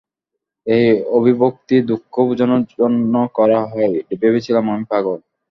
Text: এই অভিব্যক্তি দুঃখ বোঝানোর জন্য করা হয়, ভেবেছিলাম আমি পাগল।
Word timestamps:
এই 0.67 0.85
অভিব্যক্তি 1.11 1.75
দুঃখ 1.89 2.13
বোঝানোর 2.27 2.61
জন্য 2.71 3.13
করা 3.37 3.59
হয়, 3.65 3.91
ভেবেছিলাম 4.21 4.65
আমি 4.73 4.85
পাগল। 4.91 5.17